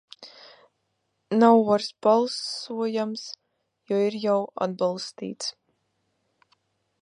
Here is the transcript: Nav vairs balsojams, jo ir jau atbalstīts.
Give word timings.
Nav 1.43 1.57
vairs 1.67 1.89
balsojams, 2.07 3.27
jo 3.93 4.01
ir 4.07 4.19
jau 4.25 4.39
atbalstīts. 4.69 5.55